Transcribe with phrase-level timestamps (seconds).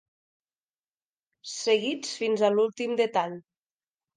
[1.51, 3.41] Seguits fins a l'últim detall.